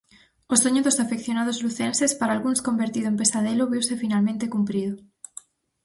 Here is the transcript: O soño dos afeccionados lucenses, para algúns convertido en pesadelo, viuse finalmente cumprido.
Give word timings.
O 0.53 0.55
soño 0.63 0.81
dos 0.83 0.99
afeccionados 1.03 1.57
lucenses, 1.65 2.11
para 2.19 2.33
algúns 2.35 2.63
convertido 2.67 3.07
en 3.09 3.19
pesadelo, 3.21 3.69
viuse 3.73 4.01
finalmente 4.03 4.51
cumprido. 4.55 4.93